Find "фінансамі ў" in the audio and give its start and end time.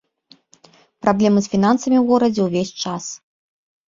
1.53-2.03